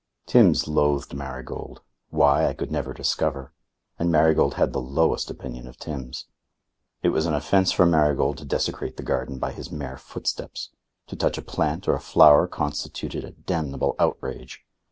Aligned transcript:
Timbs 0.25 0.67
loathed 0.67 1.13
Marigold 1.13 1.83
why, 2.09 2.47
I 2.49 2.55
could 2.55 2.71
never 2.71 2.91
discover 2.91 3.53
and 3.99 4.11
Marigold 4.11 4.55
had 4.55 4.73
the 4.73 4.81
lowest 4.81 5.29
opinion 5.29 5.67
of 5.67 5.77
Timbs. 5.77 6.25
It 7.03 7.09
was 7.09 7.27
an 7.27 7.35
offence 7.35 7.71
for 7.71 7.85
Marigold 7.85 8.39
to 8.39 8.45
desecrate 8.45 8.97
the 8.97 9.03
garden 9.03 9.37
by 9.37 9.51
his 9.51 9.71
mere 9.71 9.97
footsteps; 9.97 10.71
to 11.05 11.15
touch 11.15 11.37
a 11.37 11.43
plant 11.43 11.87
or 11.87 11.93
a 11.93 11.99
flower 11.99 12.47
constituted 12.47 13.23
a 13.23 13.29
damnable 13.29 13.95
outrage. 13.99 14.65